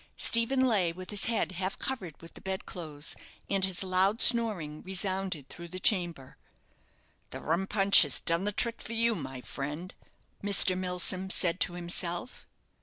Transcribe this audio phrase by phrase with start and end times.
[0.17, 3.15] Stephen lay with his head half covered with the bed clothes,
[3.51, 6.37] and his loud snoring resounded through the chamber.
[7.29, 9.93] "The rum punch has done the trick for you, my friend,"
[10.43, 10.75] Mr.
[10.75, 12.47] Milsom said to himself.